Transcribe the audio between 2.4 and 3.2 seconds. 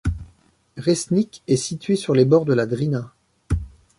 de la Drina.